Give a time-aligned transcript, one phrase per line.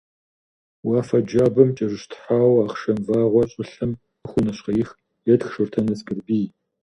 [0.87, 4.89] «Уафэ джабэм кӀэрыщтхьауэ Ахъшэм вагъуэр щӀылъэм къыхуонэщхъеих»,-
[5.33, 6.45] етх Шортэн Аскэрбий.